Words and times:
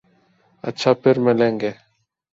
اچھا، 0.63 0.91
پرملیں 1.01 1.53
گے 1.61 1.71